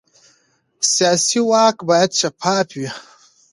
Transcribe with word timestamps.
سیاسي 0.93 1.39
واک 1.49 1.77
باید 1.89 2.11
شفاف 2.19 2.67
وي 2.77 2.89